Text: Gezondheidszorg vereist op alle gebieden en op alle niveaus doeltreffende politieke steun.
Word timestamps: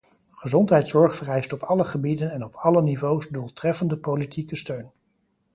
Gezondheidszorg 0.29 1.15
vereist 1.15 1.53
op 1.53 1.61
alle 1.61 1.83
gebieden 1.83 2.31
en 2.31 2.43
op 2.43 2.53
alle 2.53 2.81
niveaus 2.81 3.27
doeltreffende 3.27 3.97
politieke 3.97 4.55
steun. 4.55 4.91